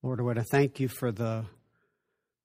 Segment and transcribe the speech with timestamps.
[0.00, 1.44] Lord, I want to thank you for the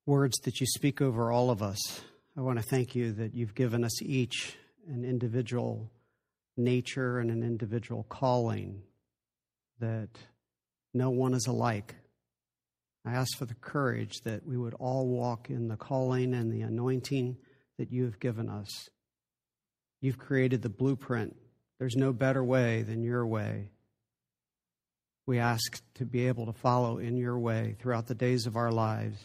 [0.06, 2.00] words that you speak over all of us.
[2.36, 4.56] I want to thank you that you've given us each
[4.88, 5.88] an individual
[6.56, 8.82] nature and an individual calling,
[9.78, 10.08] that
[10.92, 11.94] no one is alike.
[13.06, 16.62] I ask for the courage that we would all walk in the calling and the
[16.62, 17.36] anointing
[17.78, 18.88] that you have given us.
[20.00, 21.36] You've created the blueprint.
[21.78, 23.70] There's no better way than your way.
[25.26, 28.70] We ask to be able to follow in your way throughout the days of our
[28.70, 29.18] lives.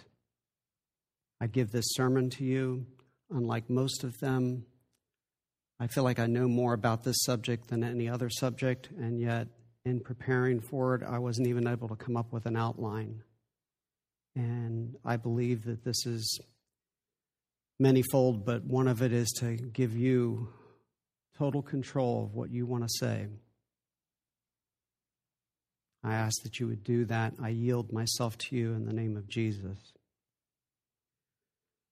[1.41, 2.85] I give this sermon to you.
[3.31, 4.65] Unlike most of them,
[5.79, 9.47] I feel like I know more about this subject than any other subject, and yet
[9.85, 13.23] in preparing for it, I wasn't even able to come up with an outline.
[14.35, 16.39] And I believe that this is
[17.81, 20.49] manyfold, but one of it is to give you
[21.37, 23.27] total control of what you want to say.
[26.03, 27.33] I ask that you would do that.
[27.41, 29.77] I yield myself to you in the name of Jesus.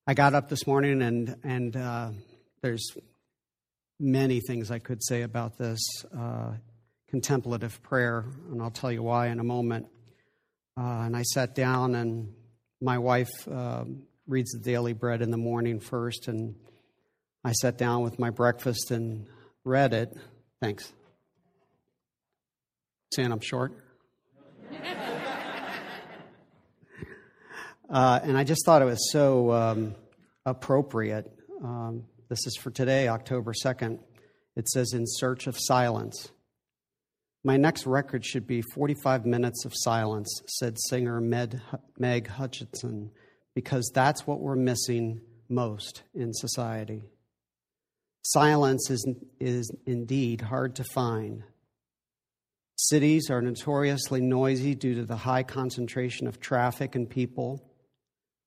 [0.05, 2.11] I got up this morning and and uh,
[2.61, 2.85] there's
[3.99, 5.79] many things I could say about this
[6.17, 6.51] uh,
[7.09, 9.87] contemplative prayer, and I'll tell you why in a moment.
[10.77, 12.33] Uh, and I sat down, and
[12.81, 16.55] my wife um, reads the daily bread in the morning first, and
[17.43, 19.27] I sat down with my breakfast and
[19.63, 20.15] read it.
[20.61, 20.91] Thanks.
[23.13, 23.86] Saying I'm short.
[27.89, 29.95] Uh, and I just thought it was so um,
[30.45, 31.31] appropriate.
[31.63, 33.99] Um, this is for today, October 2nd.
[34.55, 36.31] It says, In Search of Silence.
[37.43, 41.61] My next record should be 45 minutes of silence, said singer Med,
[41.97, 43.11] Meg Hutchinson,
[43.55, 47.03] because that's what we're missing most in society.
[48.23, 49.07] Silence is,
[49.39, 51.43] is indeed hard to find.
[52.89, 57.61] Cities are notoriously noisy due to the high concentration of traffic and people.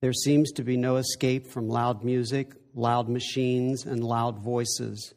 [0.00, 5.12] There seems to be no escape from loud music, loud machines, and loud voices.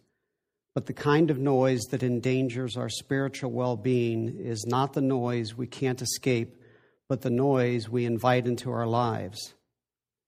[0.76, 5.56] But the kind of noise that endangers our spiritual well being is not the noise
[5.56, 6.62] we can't escape,
[7.08, 9.54] but the noise we invite into our lives.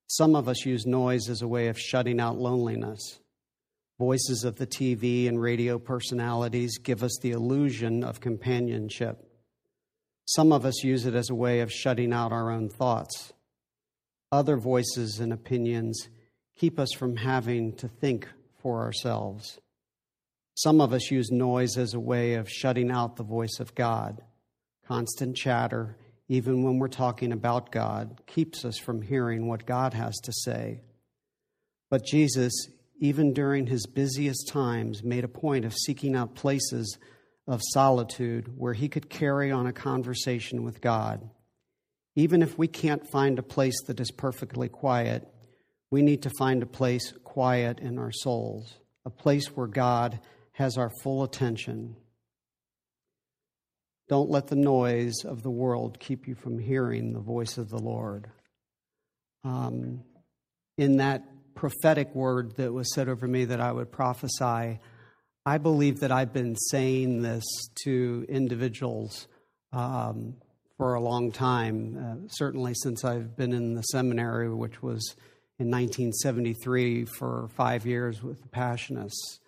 [0.08, 3.20] Some of us use noise as a way of shutting out loneliness.
[3.98, 9.26] Voices of the TV and radio personalities give us the illusion of companionship.
[10.26, 13.32] Some of us use it as a way of shutting out our own thoughts.
[14.32, 16.10] Other voices and opinions
[16.58, 18.28] keep us from having to think
[18.62, 19.60] for ourselves.
[20.56, 24.22] Some of us use noise as a way of shutting out the voice of God.
[24.88, 25.98] Constant chatter,
[26.28, 30.82] even when we're talking about God, keeps us from hearing what God has to say.
[31.90, 32.68] But Jesus,
[33.00, 36.98] even during his busiest times, made a point of seeking out places
[37.48, 41.30] of solitude where he could carry on a conversation with God.
[42.16, 45.28] Even if we can't find a place that is perfectly quiet,
[45.92, 50.20] we need to find a place quiet in our souls, a place where God
[50.54, 51.96] has our full attention.
[54.08, 57.80] Don't let the noise of the world keep you from hearing the voice of the
[57.80, 58.30] Lord.
[59.44, 60.04] Um,
[60.78, 61.24] in that
[61.56, 64.80] prophetic word that was said over me that I would prophesy,
[65.46, 67.44] I believe that I've been saying this
[67.86, 69.28] to individuals
[69.72, 70.36] um,
[70.78, 75.16] for a long time, uh, certainly since I've been in the seminary, which was
[75.58, 79.40] in 1973 for five years with the Passionists.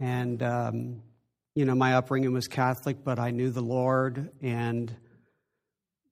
[0.00, 1.02] And, um,
[1.54, 4.96] you know, my upbringing was Catholic, but I knew the Lord and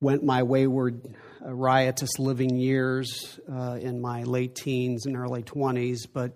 [0.01, 6.07] went my wayward, uh, riotous living years uh, in my late teens and early 20s,
[6.13, 6.33] but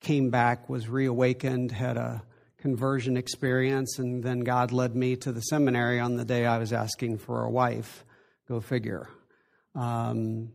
[0.00, 2.22] came back, was reawakened, had a
[2.58, 6.72] conversion experience, and then God led me to the seminary on the day I was
[6.72, 8.04] asking for a wife.
[8.48, 9.08] Go figure.
[9.74, 10.52] Um,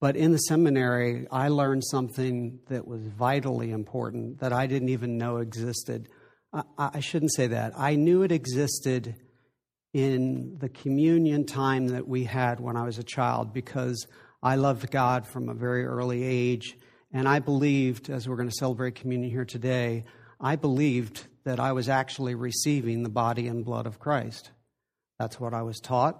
[0.00, 5.18] but in the seminary, I learned something that was vitally important that I didn't even
[5.18, 6.08] know existed.
[6.52, 7.72] I, I shouldn't say that.
[7.76, 9.16] I knew it existed
[9.98, 14.06] in the communion time that we had when I was a child because
[14.40, 16.76] I loved God from a very early age.
[17.12, 20.04] And I believed, as we're going to celebrate communion here today,
[20.40, 24.52] I believed that I was actually receiving the body and blood of Christ.
[25.18, 26.16] That's what I was taught,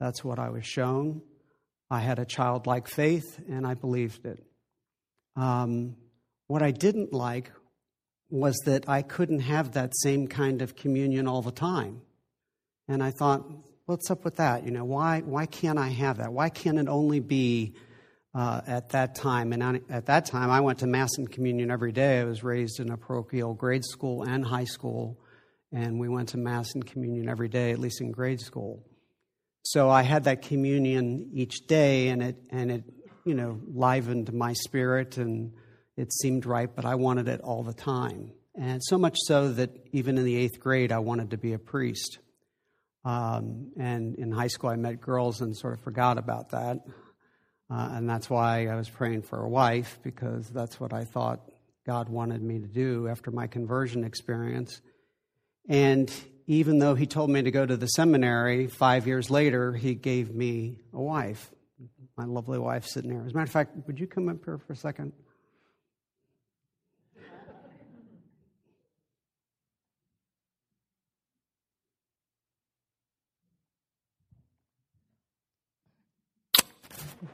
[0.00, 1.22] that's what I was shown.
[1.88, 4.42] I had a childlike faith and I believed it.
[5.36, 5.94] Um,
[6.48, 7.52] what I didn't like
[8.30, 12.00] was that I couldn't have that same kind of communion all the time.
[12.88, 13.44] And I thought,
[13.86, 14.64] what's up with that?
[14.64, 16.32] You know, why, why can't I have that?
[16.32, 17.74] Why can't it only be
[18.34, 19.52] uh, at that time.
[19.52, 22.20] And at that time, I went to Mass and Communion every day.
[22.20, 25.18] I was raised in a parochial grade school and high school,
[25.72, 28.84] and we went to Mass and Communion every day, at least in grade school.
[29.64, 32.84] so I had that communion each day, and it and it
[33.24, 35.52] you know livened my spirit, and
[35.96, 36.74] it seemed right.
[36.74, 40.36] But I wanted it all the time, and so much so that even in the
[40.36, 42.18] eighth grade, I wanted to be a priest.
[43.04, 46.78] Um, and in high school, I met girls and sort of forgot about that,
[47.70, 51.40] uh, and that's why I was praying for a wife because that's what I thought
[51.84, 54.80] God wanted me to do after my conversion experience.
[55.68, 56.12] And
[56.46, 60.34] even though he told me to go to the seminary, five years later, he gave
[60.34, 61.50] me a wife.
[62.16, 63.24] My lovely wife sitting there.
[63.24, 65.12] As a matter of fact, would you come up here for a second?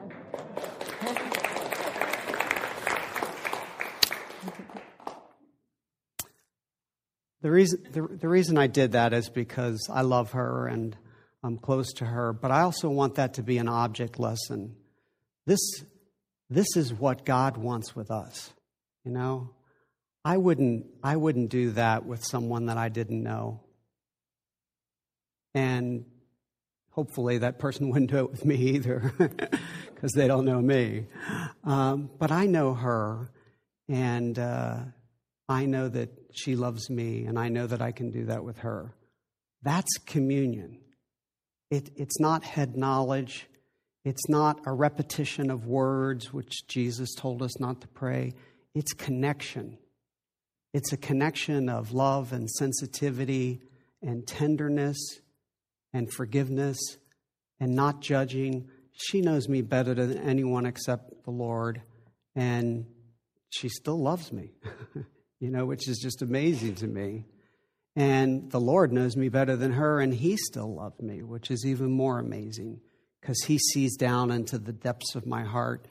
[7.45, 10.97] The reason, the, the reason I did that is because I love her and
[11.43, 14.75] I'm close to her, but I also want that to be an object lesson.
[15.45, 15.59] This,
[16.49, 18.51] this is what God wants with us.
[19.03, 19.51] You know,
[20.23, 23.61] I wouldn't, I wouldn't do that with someone that I didn't know.
[25.53, 26.05] And
[26.95, 29.13] hopefully that person wouldn't do it with me either
[29.93, 31.05] because they don't know me.
[31.63, 33.29] Um, but I know her,
[33.87, 34.79] and uh,
[35.47, 38.59] I know that she loves me, and I know that I can do that with
[38.59, 38.93] her.
[39.61, 40.79] That's communion.
[41.69, 43.47] It, it's not head knowledge.
[44.03, 48.33] It's not a repetition of words, which Jesus told us not to pray.
[48.73, 49.77] It's connection.
[50.73, 53.61] It's a connection of love and sensitivity
[54.01, 54.97] and tenderness
[55.95, 56.77] and forgiveness
[57.59, 58.67] and not judging.
[58.91, 61.81] She knows me better than anyone except the Lord,
[62.35, 62.85] and
[63.49, 64.51] she still loves me.
[65.39, 67.25] you know, which is just amazing to me.
[67.95, 71.65] And the Lord knows me better than her, and He still loves me, which is
[71.65, 72.81] even more amazing
[73.21, 75.87] because He sees down into the depths of my heart.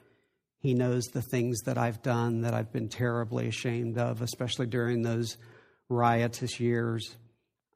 [0.59, 5.01] He knows the things that I've done that I've been terribly ashamed of, especially during
[5.01, 5.37] those
[5.89, 7.17] riotous years.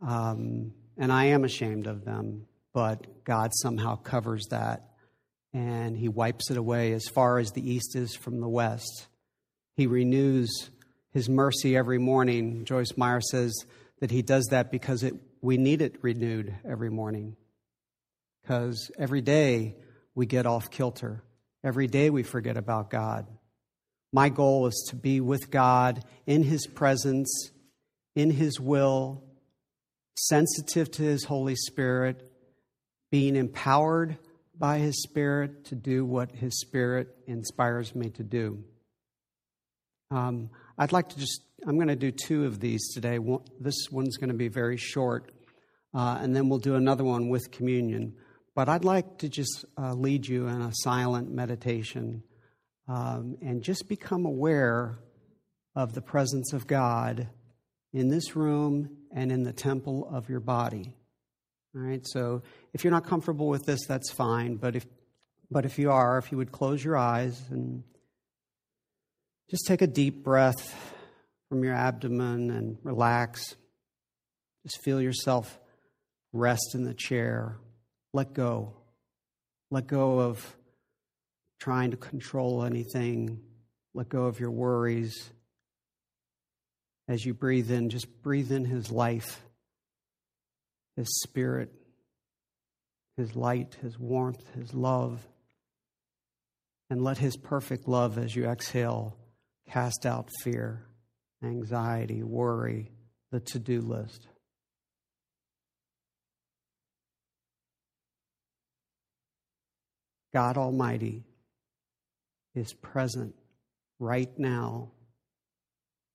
[0.07, 4.85] Um, and I am ashamed of them, but God somehow covers that
[5.51, 9.07] and He wipes it away as far as the east is from the west.
[9.75, 10.69] He renews
[11.11, 12.65] his mercy every morning.
[12.65, 13.65] Joyce Meyer says
[13.99, 17.35] that he does that because it, we need it renewed every morning.
[18.41, 19.75] Because every day
[20.15, 21.23] we get off kilter.
[21.63, 23.27] Every day we forget about God.
[24.11, 27.51] My goal is to be with God in His presence,
[28.15, 29.23] in His will,
[30.27, 32.29] sensitive to His Holy Spirit,
[33.11, 34.17] being empowered
[34.57, 38.63] by His Spirit to do what His Spirit inspires me to do.
[40.11, 43.19] Um, I'd like to just, I'm going to do two of these today.
[43.59, 45.31] This one's going to be very short,
[45.93, 48.15] uh, and then we'll do another one with communion.
[48.55, 52.23] But I'd like to just uh, lead you in a silent meditation
[52.87, 54.99] um, and just become aware
[55.75, 57.29] of the presence of God
[57.93, 60.93] in this room and in the temple of your body.
[61.75, 62.41] All right, so
[62.73, 64.55] if you're not comfortable with this, that's fine.
[64.55, 64.85] But if,
[65.51, 67.83] but if you are, if you would close your eyes and
[69.49, 70.95] just take a deep breath
[71.49, 73.55] from your abdomen and relax.
[74.63, 75.59] Just feel yourself
[76.31, 77.57] rest in the chair.
[78.13, 78.75] Let go.
[79.71, 80.55] Let go of
[81.59, 83.39] trying to control anything.
[83.95, 85.31] Let go of your worries.
[87.09, 89.41] As you breathe in, just breathe in His life,
[90.95, 91.73] His spirit,
[93.17, 95.27] His light, His warmth, His love.
[96.89, 99.17] And let His perfect love, as you exhale,
[99.69, 100.83] Cast out fear,
[101.43, 102.91] anxiety, worry,
[103.31, 104.27] the to do list.
[110.33, 111.23] God Almighty
[112.55, 113.35] is present
[113.99, 114.91] right now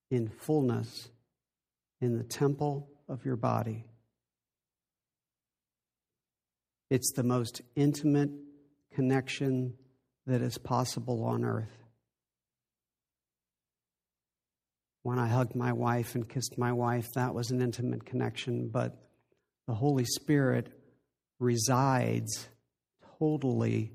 [0.09, 1.09] in fullness
[2.01, 3.85] in the temple of your body.
[6.89, 8.29] It's the most intimate
[8.93, 9.73] connection
[10.27, 11.85] that is possible on earth.
[15.05, 18.97] when I hugged my wife and kissed my wife, that was an intimate connection, but
[19.67, 20.67] the Holy Spirit
[21.37, 22.49] resides
[23.19, 23.91] totally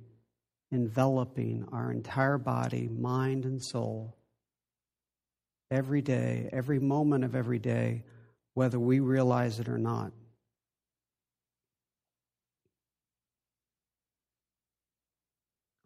[0.71, 4.17] enveloping our entire body, mind, and soul
[5.71, 8.03] every day, every moment of every day,
[8.55, 10.13] whether we realize it or not.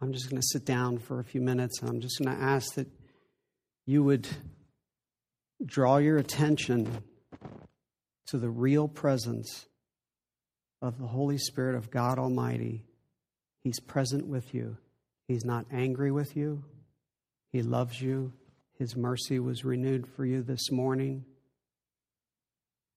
[0.01, 2.43] I'm just going to sit down for a few minutes and I'm just going to
[2.43, 2.89] ask that
[3.87, 4.29] you would
[5.65, 7.03] draw your attention
[8.27, 9.67] to the real presence
[10.83, 12.85] of the Holy Spirit of God Almighty.
[13.63, 14.77] He's present with you.
[15.27, 16.65] He's not angry with you.
[17.53, 18.33] He loves you.
[18.79, 21.25] His mercy was renewed for you this morning.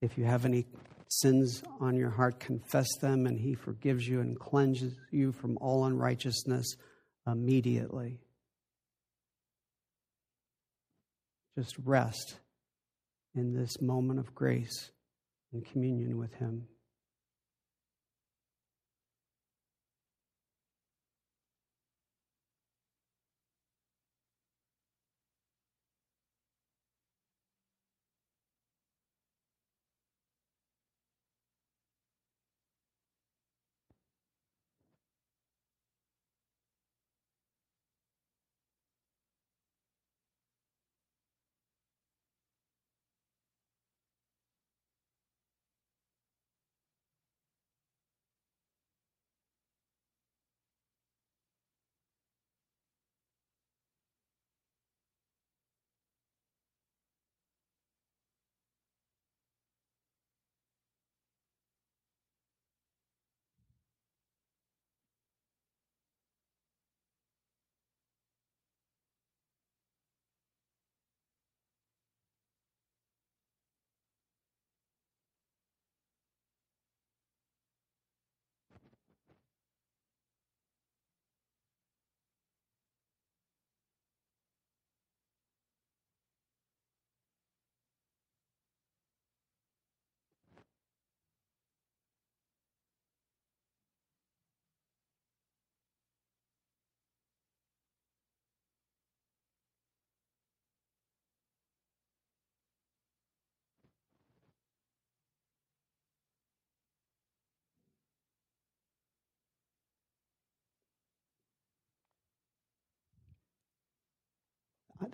[0.01, 0.65] If you have any
[1.07, 5.85] sins on your heart, confess them, and He forgives you and cleanses you from all
[5.85, 6.75] unrighteousness
[7.25, 8.19] immediately.
[11.57, 12.37] Just rest
[13.35, 14.91] in this moment of grace
[15.53, 16.67] and communion with Him.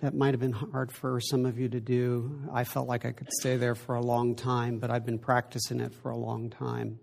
[0.04, 2.38] That might have been hard for some of you to do.
[2.52, 5.80] I felt like I could stay there for a long time, but I've been practicing
[5.80, 6.98] it for a long time.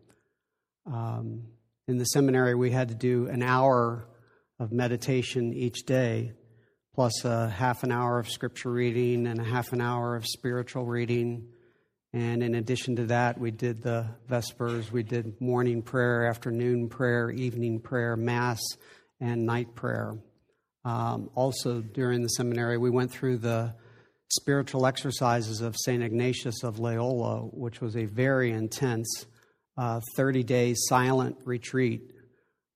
[0.86, 1.48] Um,
[1.88, 4.08] in the seminary, we had to do an hour
[4.60, 6.34] of meditation each day,
[6.94, 10.86] plus a half an hour of scripture reading and a half an hour of spiritual
[10.86, 11.48] reading.
[12.14, 17.32] And in addition to that, we did the Vespers, we did morning prayer, afternoon prayer,
[17.32, 18.62] evening prayer, Mass,
[19.20, 20.20] and night prayer.
[20.84, 23.76] Um, also, during the seminary, we went through the
[24.30, 26.02] spiritual exercises of St.
[26.02, 29.26] Ignatius of Loyola, which was a very intense
[29.78, 32.12] 30 uh, day silent retreat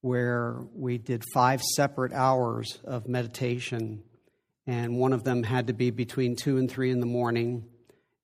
[0.01, 4.03] where we did five separate hours of meditation.
[4.67, 7.65] And one of them had to be between two and three in the morning.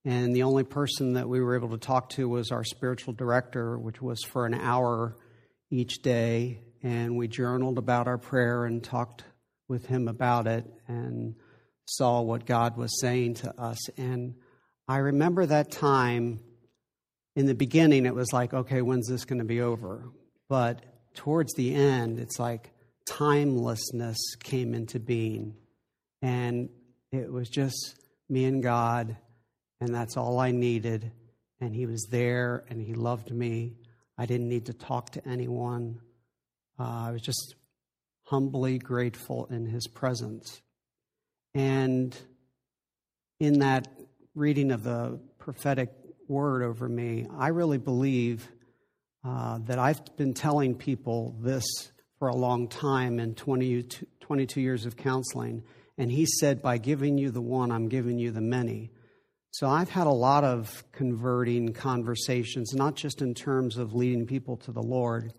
[0.06, 3.78] And the only person that we were able to talk to was our spiritual director,
[3.78, 5.16] which was for an hour
[5.72, 6.60] each day.
[6.84, 9.24] And we journaled about our prayer and talked
[9.72, 11.34] with him about it and
[11.86, 13.90] saw what God was saying to us.
[13.98, 14.36] And
[14.88, 16.42] I remember that time
[17.36, 20.10] in the beginning, it was like, okay, when's this going to be over?
[20.50, 20.84] But
[21.16, 22.72] towards the end, it's like
[23.08, 25.56] timelessness came into being.
[26.22, 26.70] And
[27.12, 27.96] it was just
[28.30, 29.16] me and God,
[29.80, 31.12] and that's all I needed.
[31.62, 33.78] And He was there, and He loved me.
[34.18, 36.02] I didn't need to talk to anyone.
[36.78, 37.56] Uh, I was just
[38.32, 40.62] humbly grateful in his presence.
[41.54, 42.18] And
[43.42, 43.90] in that
[44.36, 45.92] reading of the prophetic
[46.30, 48.48] word over me, I really believe
[49.26, 51.66] uh, that I've been telling people this
[52.20, 53.84] for a long time in 20,
[54.22, 55.64] 22 years of counseling.
[55.98, 58.92] And he said, By giving you the one, I'm giving you the many.
[59.52, 64.56] So I've had a lot of converting conversations, not just in terms of leading people
[64.56, 65.34] to the Lord,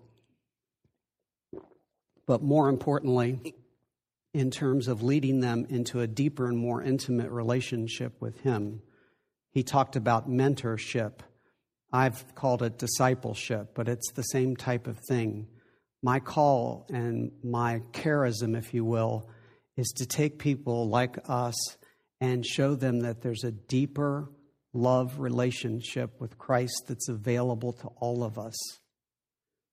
[2.26, 3.54] but more importantly,
[4.34, 8.80] in terms of leading them into a deeper and more intimate relationship with Him.
[9.50, 11.20] He talked about mentorship.
[11.92, 15.48] I've called it discipleship, but it's the same type of thing.
[16.02, 19.28] My call and my charism, if you will,
[19.76, 21.76] is to take people like us
[22.20, 24.30] and show them that there's a deeper
[24.72, 28.54] love relationship with Christ that's available to all of us.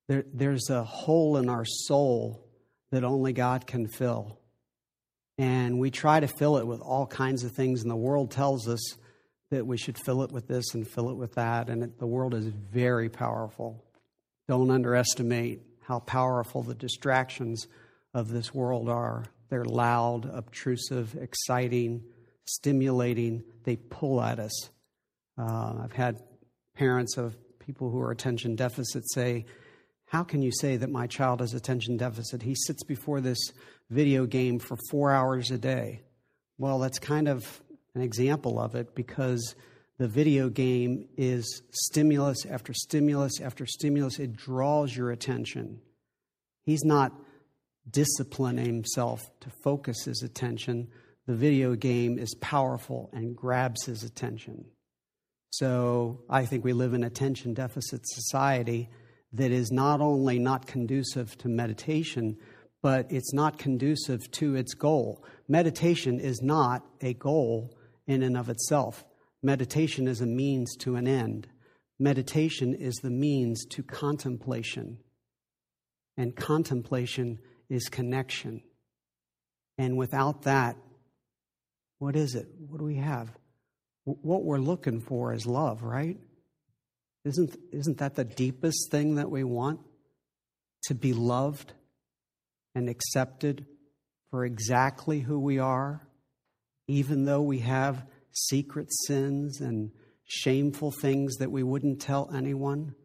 [0.09, 2.43] There, there's a hole in our soul
[2.91, 4.39] that only God can fill.
[5.37, 8.67] And we try to fill it with all kinds of things, and the world tells
[8.67, 8.95] us
[9.51, 11.69] that we should fill it with this and fill it with that.
[11.69, 13.85] And it, the world is very powerful.
[14.47, 17.67] Don't underestimate how powerful the distractions
[18.15, 19.25] of this world are.
[19.49, 22.03] They're loud, obtrusive, exciting,
[22.45, 23.43] stimulating.
[23.63, 24.69] They pull at us.
[25.37, 26.19] Uh, I've had
[26.75, 29.45] parents of people who are attention deficit say,
[30.09, 32.41] How can you say that my child has attention deficit?
[32.41, 33.37] He sits before this
[33.91, 36.01] video game for four hours a day.
[36.57, 37.61] Well, that's kind of
[37.93, 39.55] an example of it because
[39.99, 44.17] the video game is stimulus after stimulus after stimulus.
[44.17, 45.79] It draws your attention.
[46.63, 47.13] He's not
[47.87, 50.87] disciplining himself to focus his attention.
[51.27, 54.65] The video game is powerful and grabs his attention.
[55.51, 58.89] So I think we live in attention deficit society
[59.33, 62.37] that is not only not conducive to meditation,
[62.81, 65.23] but it's not conducive to its goal.
[65.47, 69.03] Meditation is not a goal in and of itself.
[69.43, 71.47] Meditation is a means to an end.
[71.99, 74.97] Meditation is the means to contemplation.
[76.17, 78.61] And contemplation is connection.
[79.77, 80.75] And without that,
[81.99, 82.47] what is it?
[82.57, 83.29] What do we have?
[84.05, 86.17] what we're looking for is love, right?
[87.25, 89.81] Isn't, isn't that the deepest thing that we want?
[90.83, 91.73] To be loved
[92.73, 93.65] and accepted
[94.31, 96.07] for exactly who we are,
[96.87, 99.91] even though we have secret sins and
[100.23, 102.95] shameful things that we wouldn't tell anyone.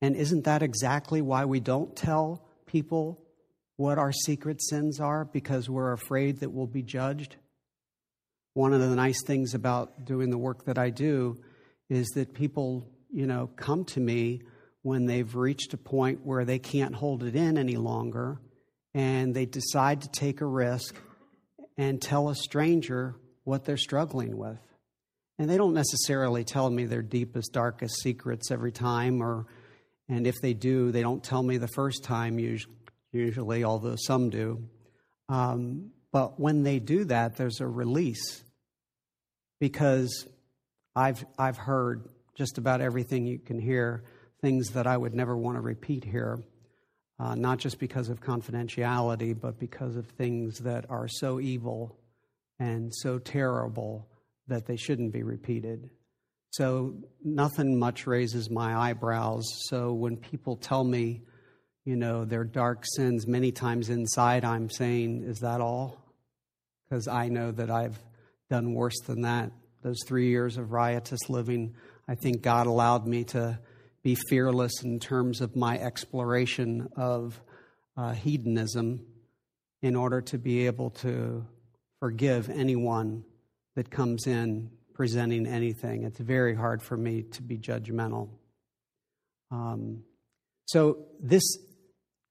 [0.00, 3.20] And isn't that exactly why we don't tell people
[3.76, 5.24] what our secret sins are?
[5.24, 7.36] Because we're afraid that we'll be judged?
[8.58, 11.40] one of the nice things about doing the work that I do
[11.88, 14.42] is that people, you know, come to me
[14.82, 18.40] when they've reached a point where they can't hold it in any longer
[18.94, 20.94] and they decide to take a risk
[21.76, 24.58] and tell a stranger what they're struggling with.
[25.38, 29.46] And they don't necessarily tell me their deepest, darkest secrets every time, or
[30.08, 32.38] and if they do, they don't tell me the first time
[33.12, 34.64] usually, although some do.
[35.28, 38.42] Um, but when they do that, there's a release
[39.60, 40.26] because
[40.96, 42.08] I've, I've heard
[42.38, 44.04] just about everything you can hear,
[44.40, 46.38] things that I would never want to repeat here,
[47.18, 51.98] uh, not just because of confidentiality, but because of things that are so evil
[52.60, 54.08] and so terrible
[54.46, 55.90] that they shouldn't be repeated.
[56.50, 59.44] So nothing much raises my eyebrows.
[59.68, 61.22] So when people tell me,
[61.84, 65.98] you know, their dark sins, many times inside I'm saying, is that all?
[66.88, 67.98] Because I know that I've
[68.48, 69.50] done worse than that.
[69.82, 71.74] Those three years of riotous living,
[72.08, 73.58] I think God allowed me to
[74.02, 77.38] be fearless in terms of my exploration of
[77.96, 79.04] uh, hedonism
[79.82, 81.44] in order to be able to
[82.00, 83.24] forgive anyone
[83.76, 86.04] that comes in presenting anything.
[86.04, 88.30] It's very hard for me to be judgmental.
[89.50, 90.04] Um,
[90.66, 91.44] so, this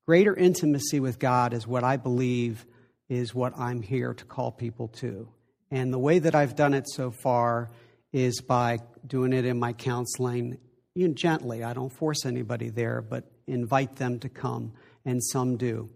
[0.05, 2.65] greater intimacy with God is what I believe
[3.09, 5.27] is what I'm here to call people to.
[5.71, 7.69] And the way that I've done it so far
[8.17, 10.57] is by doing it in my counseling
[10.95, 11.63] you know, gently.
[11.63, 14.73] I don't force anybody there, but invite them to come,
[15.05, 15.89] and some do.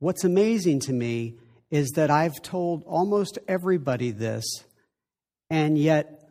[0.00, 1.36] What's amazing to me
[1.70, 4.44] is that I've told almost everybody this,
[5.48, 6.28] and yet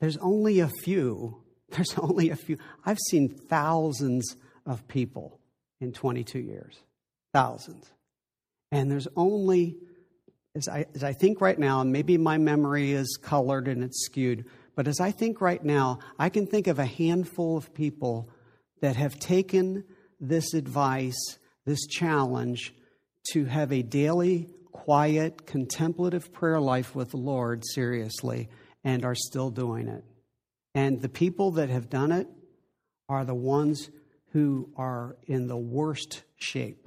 [0.00, 1.42] there's only a few.
[1.70, 2.58] There's only a few.
[2.84, 5.40] I've seen thousands of people
[5.80, 6.78] in 22 years.
[7.34, 7.90] Thousands.
[8.70, 9.76] And there's only
[10.56, 14.06] as I, as I think right now, and maybe my memory is colored and it's
[14.06, 18.30] skewed, but as I think right now, I can think of a handful of people
[18.80, 19.84] that have taken
[20.18, 22.74] this advice, this challenge,
[23.32, 28.48] to have a daily, quiet, contemplative prayer life with the Lord seriously
[28.82, 30.04] and are still doing it.
[30.74, 32.28] And the people that have done it
[33.08, 33.90] are the ones
[34.32, 36.86] who are in the worst shape.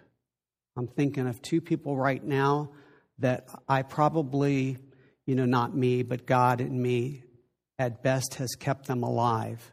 [0.77, 2.71] I'm thinking of two people right now
[3.19, 4.77] that I probably,
[5.25, 7.23] you know, not me, but God and me
[7.77, 9.71] at best has kept them alive.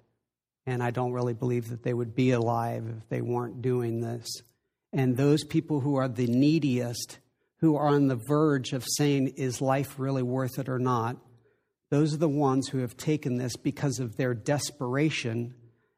[0.67, 4.27] And I don't really believe that they would be alive if they weren't doing this.
[4.93, 7.19] And those people who are the neediest,
[7.61, 11.17] who are on the verge of saying, is life really worth it or not?
[11.91, 15.55] Those are the ones who have taken this because of their desperation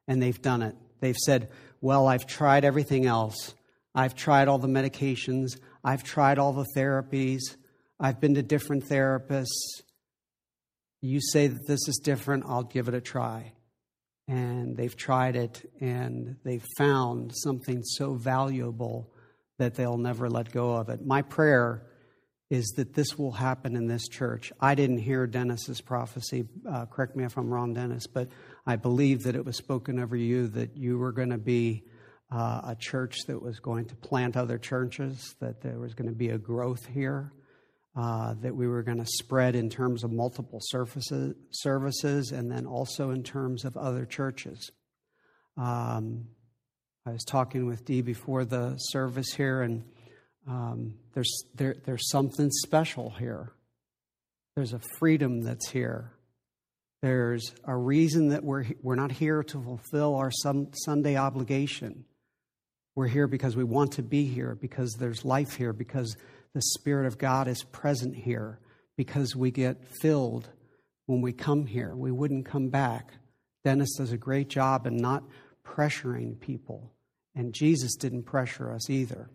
[0.07, 0.75] and they've done it.
[0.99, 1.49] They've said,
[1.81, 3.53] Well, I've tried everything else.
[3.95, 5.59] I've tried all the medications.
[5.83, 7.39] I've tried all the therapies.
[7.99, 9.81] I've been to different therapists.
[11.01, 13.53] You say that this is different, I'll give it a try.
[14.27, 19.11] And they've tried it and they've found something so valuable
[19.57, 21.05] that they'll never let go of it.
[21.05, 21.85] My prayer
[22.49, 24.51] is that this will happen in this church.
[24.59, 26.45] I didn't hear Dennis's prophecy.
[26.67, 28.29] Uh, correct me if I'm wrong, Dennis, but
[28.65, 31.83] I believe that it was spoken over you that you were going to be
[32.31, 36.15] uh, a church that was going to plant other churches, that there was going to
[36.15, 37.31] be a growth here.
[37.95, 42.65] uh, that we were going to spread in terms of multiple services, services and then
[42.65, 44.71] also in terms of other churches.
[45.57, 46.27] Um,
[47.05, 49.83] I was talking with Dee before the service here, and
[50.47, 53.51] um, there's, there, there's something special here.
[54.55, 56.13] There's a freedom that's here.
[57.01, 62.05] There's a reason that we're, we're not here to fulfill our some, Sunday obligation.
[62.95, 66.17] We're here because we want to be here, because there's life here, because
[66.53, 68.59] the Spirit of God is present here,
[68.97, 70.49] because we get filled
[71.05, 71.95] when we come here.
[71.95, 73.13] We wouldn't come back.
[73.63, 75.23] Dennis does a great job in not
[75.65, 76.91] pressuring people,
[77.35, 79.29] and Jesus didn't pressure us either.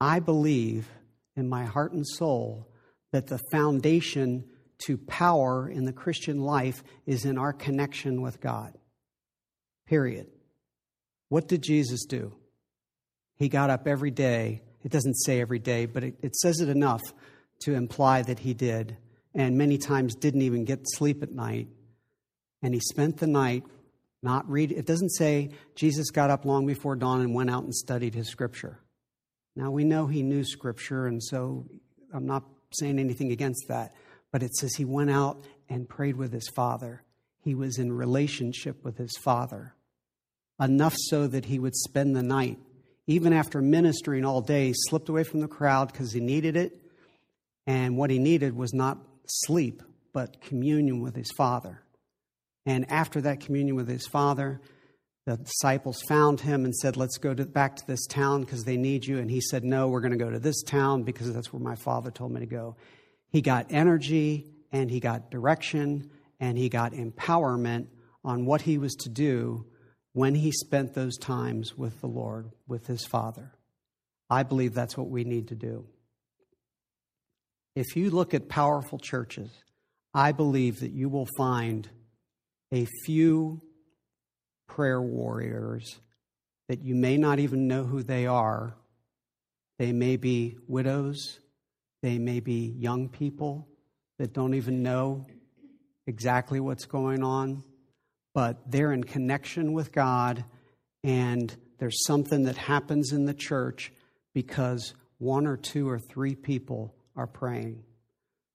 [0.00, 0.88] I believe
[1.36, 2.68] in my heart and soul
[3.12, 4.44] that the foundation
[4.86, 8.76] to power in the Christian life is in our connection with God.
[9.86, 10.26] Period.
[11.28, 12.32] What did Jesus do?
[13.40, 14.60] He got up every day.
[14.84, 17.00] It doesn't say every day, but it, it says it enough
[17.62, 18.98] to imply that he did,
[19.34, 21.68] and many times didn't even get sleep at night.
[22.62, 23.64] And he spent the night
[24.22, 24.72] not read.
[24.72, 28.28] It doesn't say Jesus got up long before dawn and went out and studied his
[28.28, 28.78] scripture.
[29.56, 31.66] Now we know he knew scripture, and so
[32.12, 33.94] I'm not saying anything against that.
[34.32, 37.04] But it says he went out and prayed with his father.
[37.42, 39.74] He was in relationship with his father,
[40.60, 42.58] enough so that he would spend the night,
[43.10, 46.80] even after ministering all day, slipped away from the crowd because he needed it.
[47.66, 51.82] And what he needed was not sleep, but communion with his father.
[52.64, 54.60] And after that communion with his father,
[55.26, 58.76] the disciples found him and said, Let's go to, back to this town because they
[58.76, 59.18] need you.
[59.18, 61.74] And he said, No, we're going to go to this town because that's where my
[61.74, 62.76] father told me to go.
[63.30, 67.88] He got energy and he got direction and he got empowerment
[68.24, 69.66] on what he was to do
[70.12, 73.52] when he spent those times with the Lord, with his Father.
[74.28, 75.86] I believe that's what we need to do.
[77.74, 79.50] If you look at powerful churches,
[80.12, 81.88] I believe that you will find
[82.72, 83.62] a few
[84.66, 86.00] prayer warriors
[86.68, 88.76] that you may not even know who they are.
[89.78, 91.40] They may be widows,
[92.02, 93.66] they may be young people
[94.18, 95.26] that don't even know
[96.06, 97.64] exactly what's going on,
[98.34, 100.44] but they're in connection with God,
[101.02, 103.92] and there's something that happens in the church
[104.32, 107.82] because one or two or three people are praying.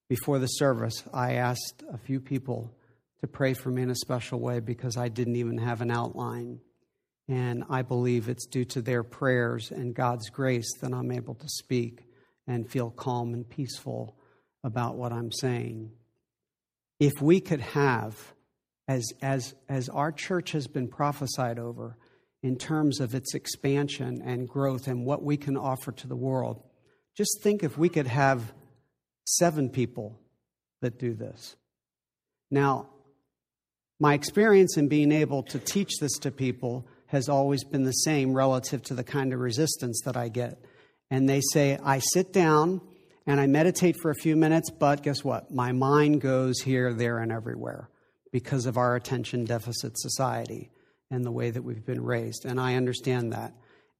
[0.08, 2.72] Before the service, I asked a few people
[3.22, 6.60] to pray for me in a special way because I didn't even have an outline.
[7.28, 11.50] And I believe it's due to their prayers and God's grace that I'm able to
[11.50, 12.06] speak
[12.46, 14.16] and feel calm and peaceful
[14.64, 15.92] about what I'm saying.
[17.00, 18.35] If we could have,
[18.88, 21.98] as, as, as our church has been prophesied over,
[22.43, 26.62] in terms of its expansion and growth and what we can offer to the world,
[27.17, 28.54] just think if we could have
[29.26, 30.19] seven people
[30.82, 31.56] that do this.
[32.52, 32.89] Now,
[34.00, 38.34] my experience in being able to teach this to people has always been the same
[38.34, 40.60] relative to the kind of resistance that I get
[41.10, 42.82] and they say, I sit down
[43.28, 45.52] and I meditate for a few minutes, but guess what?
[45.52, 47.89] My mind goes here, there, and everywhere
[48.36, 50.69] because of our attention deficit society
[51.10, 52.43] and the way that we've been raised.
[52.43, 53.54] And I understand that.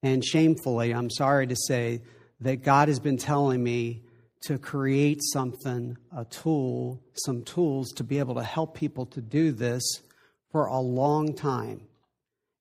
[0.04, 2.02] And shamefully, I'm sorry to say
[2.41, 4.04] that God has been telling me
[4.41, 9.54] to create something, a tool, some tools to be able to help people to do
[9.54, 10.02] this
[10.52, 11.88] for a long time.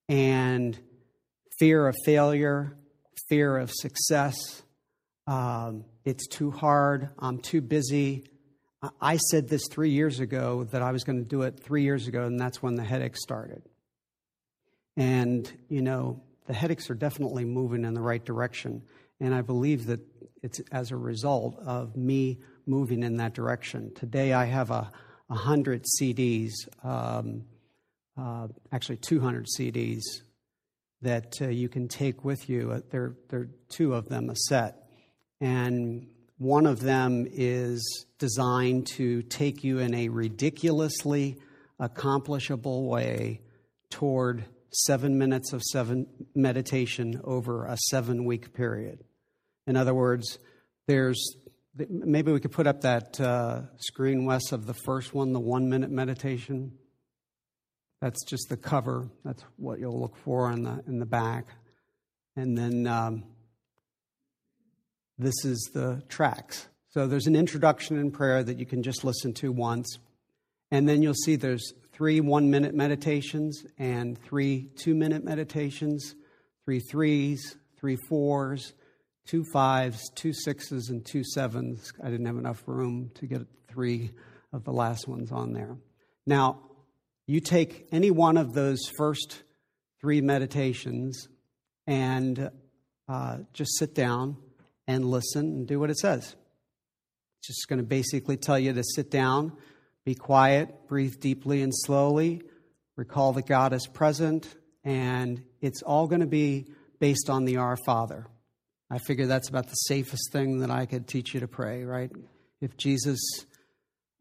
[0.08, 0.78] And
[1.58, 2.76] fear of failure,
[3.28, 4.36] fear of success.
[5.26, 7.08] Um, it's too hard.
[7.18, 8.26] I'm too busy.
[9.00, 12.06] I said this three years ago that I was going to do it three years
[12.06, 13.62] ago, and that's when the headaches started.
[14.96, 18.82] And, you know, the headaches are definitely moving in the right direction.
[19.20, 20.00] And I believe that
[20.42, 23.92] it's as a result of me moving in that direction.
[23.94, 24.90] Today I have a,
[25.30, 26.52] hundred CDs,
[26.84, 27.44] um,
[28.16, 30.02] uh, actually 200 CDs
[31.02, 32.84] that uh, you can take with you.
[32.92, 34.88] There, there are two of them a set.
[35.40, 36.06] And
[36.44, 41.38] one of them is designed to take you in a ridiculously
[41.80, 43.40] accomplishable way
[43.88, 49.02] toward seven minutes of seven meditation over a seven week period.
[49.66, 50.38] In other words,
[50.86, 51.18] there's
[51.88, 55.70] maybe we could put up that uh, screen, Wes, of the first one, the one
[55.70, 56.72] minute meditation.
[58.02, 59.08] That's just the cover.
[59.24, 61.46] That's what you'll look for in the in the back,
[62.36, 63.24] and then um,
[65.18, 66.68] this is the tracks.
[66.90, 69.98] So there's an introduction in prayer that you can just listen to once,
[70.70, 76.14] and then you'll see there's three one minute meditations and three two minute meditations,
[76.64, 78.74] three threes, three fours,
[79.26, 81.92] two fives, two sixes, and two sevens.
[82.02, 84.10] I didn't have enough room to get three
[84.52, 85.76] of the last ones on there.
[86.26, 86.60] Now,
[87.26, 89.42] you take any one of those first
[90.00, 91.28] three meditations
[91.86, 92.50] and
[93.08, 94.36] uh, just sit down
[94.86, 96.36] and listen and do what it says.
[97.38, 99.52] It's just going to basically tell you to sit down,
[100.04, 102.42] be quiet, breathe deeply and slowly,
[102.96, 106.66] recall that God is present, and it's all going to be
[107.00, 108.26] based on the Our Father.
[108.90, 112.10] I figure that's about the safest thing that I could teach you to pray, right?
[112.60, 113.20] If Jesus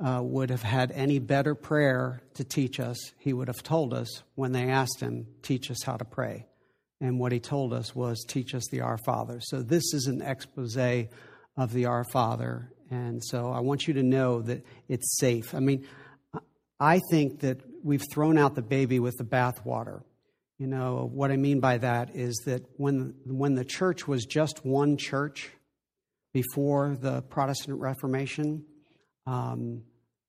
[0.03, 4.23] uh, would have had any better prayer to teach us, he would have told us
[4.35, 6.47] when they asked him, Teach us how to pray.
[7.03, 9.39] And what he told us was, Teach us the Our Father.
[9.41, 12.71] So this is an expose of the Our Father.
[12.89, 15.53] And so I want you to know that it's safe.
[15.53, 15.85] I mean,
[16.79, 20.03] I think that we've thrown out the baby with the bathwater.
[20.57, 24.63] You know, what I mean by that is that when, when the church was just
[24.63, 25.51] one church
[26.31, 28.63] before the Protestant Reformation,
[29.27, 29.83] um,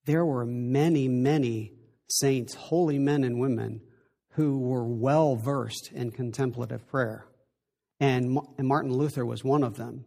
[0.06, 1.74] there were many, many
[2.08, 3.80] saints, holy men and women,
[4.34, 7.26] who were well versed in contemplative prayer.
[8.00, 10.04] And, Martin Luther was one of them.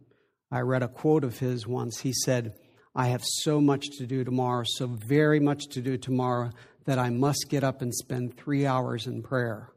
[0.50, 2.00] I read a quote of his once.
[2.00, 2.54] He said,
[2.94, 6.50] I have so much to do tomorrow, so very much to do tomorrow,
[6.84, 9.72] that I must get up and spend three hours in prayer.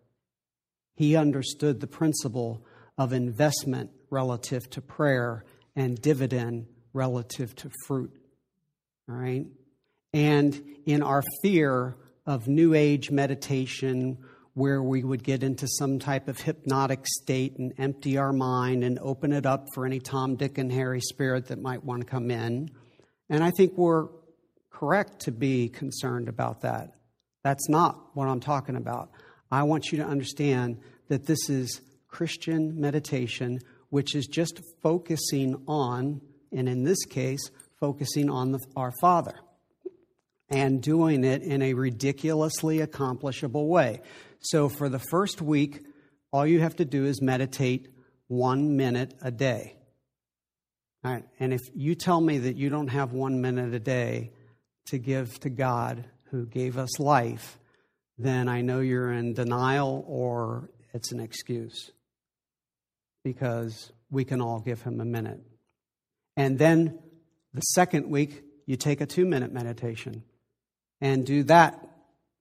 [0.96, 2.66] He understood the principle
[2.98, 8.12] of investment relative to prayer and dividend relative to fruit.
[9.10, 9.46] All right?
[10.14, 14.18] And in our fear of New Age meditation,
[14.62, 19.00] where we would get into some type of hypnotic state and empty our mind and
[19.00, 22.30] open it up for any Tom, Dick, and Harry spirit that might want to come
[22.30, 22.69] in.
[23.28, 24.10] And I think we're
[24.69, 26.93] correct to be concerned about that.
[27.43, 29.10] That's not what I'm talking about.
[29.52, 36.21] I want you to understand that this is Christian meditation, which is just focusing on,
[36.52, 39.39] and in this case, focusing on the, our Father
[40.52, 44.02] and doing it in a ridiculously accomplishable way.
[44.42, 45.86] So, for the first week,
[46.32, 47.88] all you have to do is meditate
[48.28, 49.78] one minute a day.
[51.04, 54.32] All right, and if you tell me that you don't have one minute a day
[54.88, 57.58] to give to God who gave us life,
[58.18, 61.92] then I know you're in denial or it's an excuse
[63.24, 65.42] because we can all give him a minute.
[66.36, 67.00] And then
[67.54, 70.24] the second week, you take a two minute meditation
[71.02, 71.80] and do that,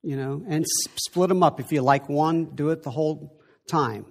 [0.03, 0.65] you know, and
[0.97, 1.59] split them up.
[1.59, 4.05] If you like one, do it the whole time.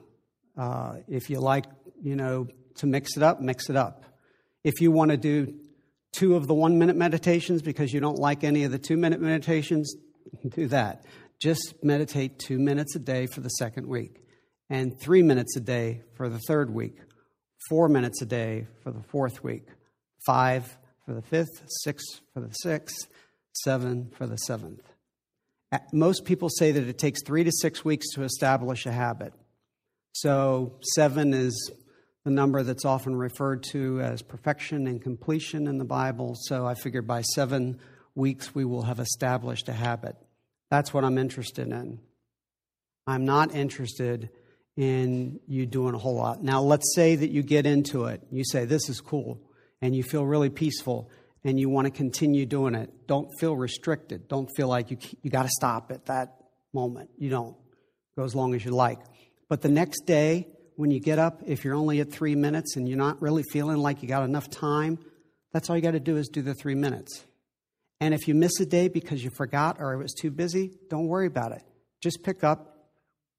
[0.58, 1.66] Uh, if you like,
[2.02, 4.04] you know, to mix it up, mix it up.
[4.64, 5.54] If you want to do
[6.12, 9.22] two of the one minute meditations because you don't like any of the two minute
[9.22, 9.96] meditations,
[10.50, 11.06] do that.
[11.40, 14.22] Just meditate two minutes a day for the second week,
[14.70, 16.98] and three minutes a day for the third week,
[17.70, 19.66] four minutes a day for the fourth week,
[20.26, 23.08] five for the fifth, six for the sixth,
[23.64, 24.82] seven for the seventh.
[25.94, 29.34] Most people say that it takes three to six weeks to establish a habit.
[30.14, 31.72] So, seven is
[32.26, 36.36] the number that's often referred to as perfection and completion in the Bible.
[36.36, 37.80] So, I figured by seven
[38.16, 40.16] weeks we will have established a habit.
[40.72, 42.00] That's what I'm interested in.
[43.06, 44.30] I'm not interested
[44.76, 46.44] in you doing a whole lot.
[46.44, 48.22] Now, let's say that you get into it.
[48.32, 49.40] You say, This is cool,
[49.82, 51.12] and you feel really peaceful
[51.44, 53.08] and you want to continue doing it.
[53.08, 54.28] Don't feel restricted.
[54.28, 56.36] Don't feel like you, you got to stop at that
[56.74, 57.10] moment.
[57.18, 57.56] You don't.
[58.18, 59.00] Go as long as you like.
[59.48, 62.88] But the next day, when you get up, if you're only at three minutes and
[62.88, 65.00] you're not really feeling like you got enough time,
[65.52, 67.26] that's all you got to do is do the three minutes.
[68.02, 71.08] And if you miss a day because you forgot or it was too busy, don't
[71.08, 71.64] worry about it.
[72.02, 72.78] Just pick up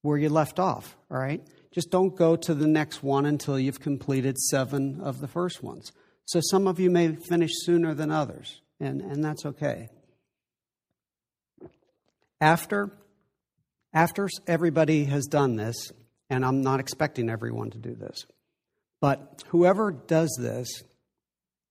[0.03, 1.43] where you left off, all right?
[1.73, 5.93] Just don't go to the next one until you've completed seven of the first ones.
[6.27, 9.89] So some of you may finish sooner than others, and, and that's okay.
[12.41, 12.91] After,
[13.93, 15.93] after everybody has done this,
[16.31, 18.25] and I'm not expecting everyone to do this,
[19.01, 20.69] but whoever does this,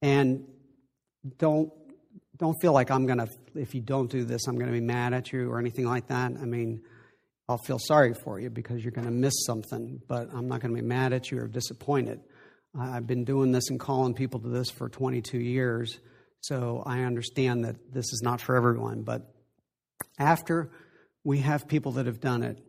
[0.01, 0.45] and
[1.37, 1.71] don't
[2.37, 5.31] don't feel like I'm gonna if you don't do this, I'm gonna be mad at
[5.31, 6.31] you or anything like that.
[6.31, 6.81] I mean,
[7.47, 10.81] I'll feel sorry for you because you're gonna miss something, but I'm not gonna be
[10.81, 12.21] mad at you or disappointed.
[12.77, 15.99] I've been doing this and calling people to this for 22 years,
[16.41, 19.01] so I understand that this is not for everyone.
[19.01, 19.33] But
[20.19, 20.69] after
[21.23, 22.59] we have people that have done it,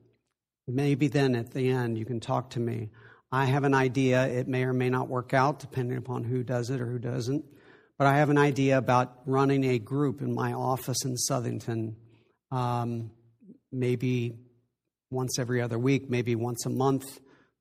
[0.67, 2.89] maybe then at the end you can talk to me.
[3.31, 4.27] I have an idea.
[4.27, 7.45] It may or may not work out depending upon who does it or who doesn't.
[7.99, 11.95] But I have an idea about running a group in my office in Southington,
[12.51, 13.11] um,
[13.71, 14.39] maybe
[15.11, 17.05] once every other week, maybe once a month.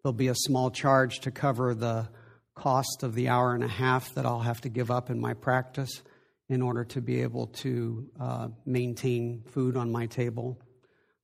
[0.02, 2.08] There'll be a small charge to cover the
[2.60, 5.34] cost of the hour and a half that I'll have to give up in my
[5.34, 6.02] practice
[6.50, 10.60] in order to be able to uh, maintain food on my table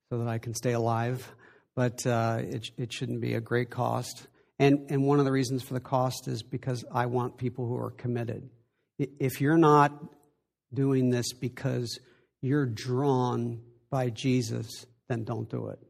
[0.08, 1.30] so that I can stay alive.
[1.74, 4.28] But uh, it, it shouldn't be a great cost.
[4.58, 7.76] And, and one of the reasons for the cost is because I want people who
[7.76, 8.48] are committed.
[8.98, 9.92] If you're not
[10.72, 11.98] doing this because
[12.40, 15.80] you're drawn by Jesus, then don't do it.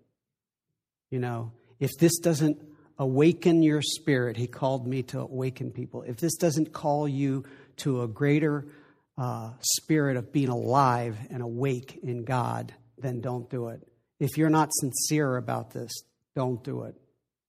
[1.10, 2.58] You know, if this doesn't
[2.98, 6.02] awaken your spirit, he called me to awaken people.
[6.02, 7.44] If this doesn't call you
[7.78, 8.66] to a greater
[9.18, 13.86] uh, spirit of being alive and awake in God, then don't do it.
[14.18, 15.92] If you're not sincere about this,
[16.34, 16.94] don't do it.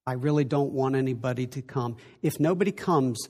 [0.06, 1.98] I really don't want anybody to come.
[2.22, 3.28] If nobody comes,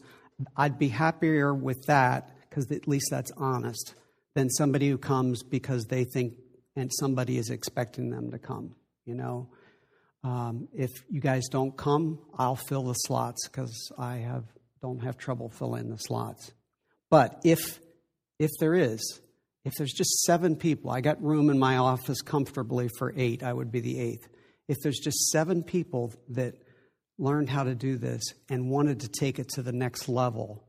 [0.56, 3.96] I'd be happier with that because at least that's honest
[4.36, 6.34] than somebody who comes because they think
[6.76, 8.76] and somebody is expecting them to come.
[9.06, 9.50] You know,
[10.24, 14.46] um, if you guys don't come, I'll fill the slots because I have
[14.82, 16.52] don't have trouble filling the slots.
[17.10, 17.80] But if
[18.40, 19.20] if there is,
[19.66, 23.44] if there's just seven people, I got room in my office comfortably for eight.
[23.44, 24.28] I would be the eighth.
[24.68, 26.56] If there's just seven people that
[27.18, 30.64] learned how to do this and wanted to take it to the next level,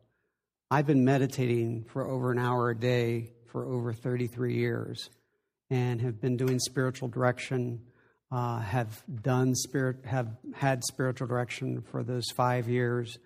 [0.71, 5.11] I've been meditating for over an hour a day for over 33 years
[5.71, 7.81] and have been doing spiritual direction
[8.31, 13.19] uh, have done spirit have had spiritual direction for those five years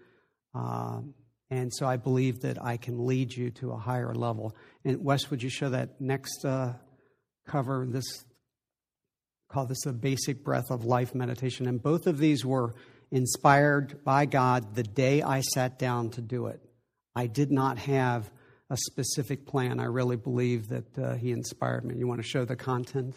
[0.54, 1.14] um,
[1.50, 5.30] and so i believe that i can lead you to a higher level and wes
[5.30, 6.72] would you show that next uh,
[7.46, 8.24] cover this
[9.50, 12.74] call this a basic breath of life meditation and both of these were
[13.10, 16.60] inspired by god the day i sat down to do it
[17.16, 18.30] i did not have
[18.72, 19.78] a specific plan.
[19.78, 21.94] I really believe that uh, he inspired me.
[21.94, 23.14] You want to show the content?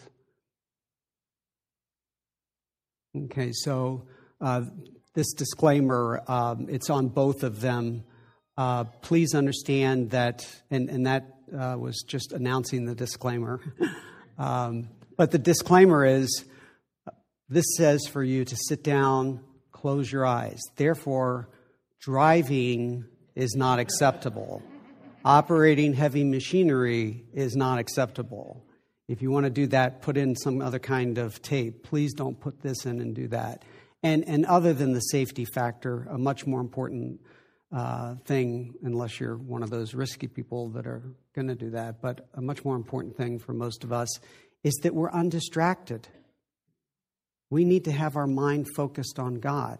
[3.24, 4.06] Okay, so
[4.40, 4.62] uh,
[5.14, 8.04] this disclaimer, um, it's on both of them.
[8.56, 11.26] Uh, please understand that, and, that
[11.56, 13.60] uh, was just announcing the disclaimer.
[14.38, 16.44] um, but the disclaimer is
[17.48, 19.40] this says for you to sit down,
[19.72, 20.60] close your eyes.
[20.76, 21.48] Therefore,
[22.00, 24.62] driving is not acceptable
[25.26, 28.64] operating heavy machinery is not acceptable.
[29.08, 31.84] If you want to do that, put in some other kind of tape.
[31.84, 33.62] Please don't put this in and do that.
[34.02, 37.20] And, and other than the safety factor, a much more important
[37.72, 41.02] uh, thing, unless you're one of those risky people that are
[41.34, 44.08] going to do that, but a much more important thing for most of us
[44.64, 46.08] is that we're undistracted.
[47.50, 49.78] We need to have our mind focused on God.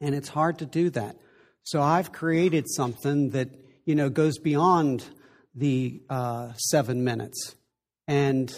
[0.00, 1.16] And it's hard to do that.
[1.62, 3.48] So I've created something that
[3.84, 5.04] you know, goes beyond
[5.54, 7.54] the uh, seven minutes.
[8.06, 8.52] And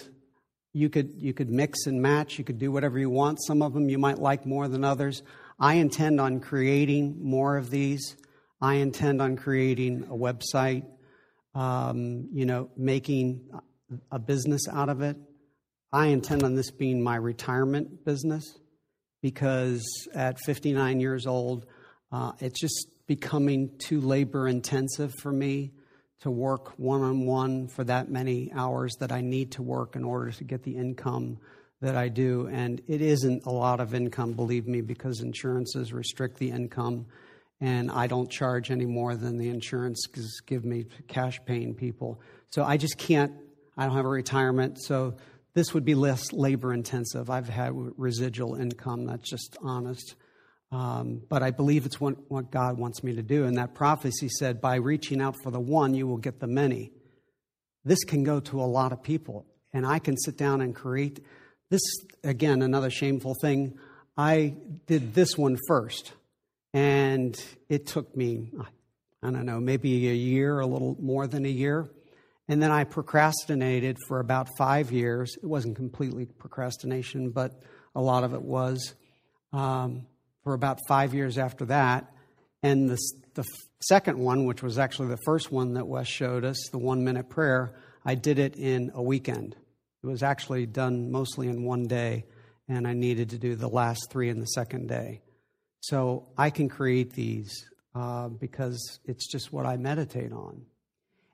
[0.72, 3.38] you could, you could mix and match, you could do whatever you want.
[3.46, 5.22] Some of them you might like more than others.
[5.58, 8.16] I intend on creating more of these.
[8.60, 10.84] I intend on creating a website,
[11.54, 13.48] um, you know, making
[14.10, 15.16] a business out of it.
[15.92, 18.58] I intend on this being my retirement business
[19.22, 19.82] because
[20.14, 21.66] at 59 years old,
[22.12, 25.72] uh, it's just becoming too labor intensive for me
[26.20, 30.04] to work one on one for that many hours that I need to work in
[30.04, 31.38] order to get the income
[31.80, 32.48] that I do.
[32.50, 37.06] And it isn't a lot of income, believe me, because insurances restrict the income.
[37.60, 40.06] And I don't charge any more than the insurance
[40.46, 42.20] give me cash paying people.
[42.50, 43.32] So I just can't,
[43.76, 44.78] I don't have a retirement.
[44.82, 45.16] So
[45.54, 47.30] this would be less labor intensive.
[47.30, 50.16] I've had residual income, that's just honest.
[50.72, 53.44] Um, but I believe it's what, what God wants me to do.
[53.44, 56.90] And that prophecy said, by reaching out for the one, you will get the many.
[57.84, 59.46] This can go to a lot of people.
[59.72, 61.24] And I can sit down and create
[61.70, 61.82] this,
[62.24, 63.78] again, another shameful thing.
[64.16, 64.54] I
[64.86, 66.12] did this one first.
[66.72, 68.52] And it took me,
[69.22, 71.88] I don't know, maybe a year, a little more than a year.
[72.48, 75.36] And then I procrastinated for about five years.
[75.42, 77.60] It wasn't completely procrastination, but
[77.94, 78.94] a lot of it was.
[79.52, 80.06] Um,
[80.46, 82.08] for about five years after that.
[82.62, 82.96] And the,
[83.34, 83.44] the
[83.80, 87.28] second one, which was actually the first one that Wes showed us, the one minute
[87.28, 89.56] prayer, I did it in a weekend.
[90.04, 92.26] It was actually done mostly in one day,
[92.68, 95.20] and I needed to do the last three in the second day.
[95.80, 100.62] So I can create these uh, because it's just what I meditate on.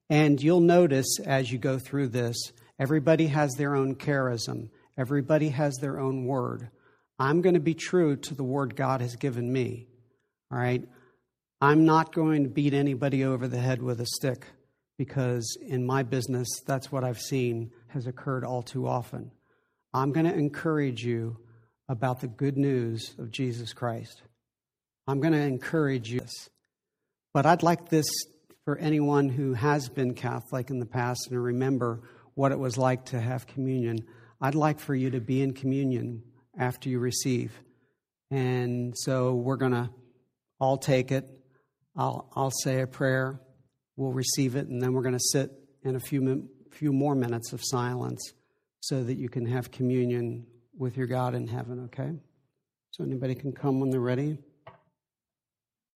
[0.08, 5.76] And you'll notice as you go through this, everybody has their own charism, everybody has
[5.82, 6.70] their own word.
[7.22, 9.86] I'm going to be true to the word God has given me.
[10.50, 10.82] All right?
[11.60, 14.44] I'm not going to beat anybody over the head with a stick
[14.98, 19.30] because in my business, that's what I've seen has occurred all too often.
[19.94, 21.36] I'm going to encourage you
[21.88, 24.20] about the good news of Jesus Christ.
[25.06, 26.22] I'm going to encourage you.
[27.32, 28.06] But I'd like this
[28.64, 32.00] for anyone who has been Catholic in the past and remember
[32.34, 34.00] what it was like to have communion.
[34.40, 36.24] I'd like for you to be in communion
[36.59, 37.53] after you receive.
[38.30, 39.90] And so we're going to
[40.59, 41.28] all take it.
[41.96, 43.40] I'll, I'll say a prayer.
[43.96, 45.50] We'll receive it, and then we're going to sit
[45.82, 48.32] in a few, few more minutes of silence
[48.80, 50.46] so that you can have communion
[50.76, 52.12] with your God in heaven, okay?
[52.90, 54.38] So anybody can come when they're ready.